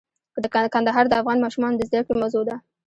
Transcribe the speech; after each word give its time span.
کندهار 0.73 1.05
د 1.09 1.13
افغان 1.21 1.37
ماشومانو 1.41 1.77
د 1.79 1.81
زده 1.89 2.01
کړې 2.05 2.15
موضوع 2.21 2.43
ده. 2.49 2.55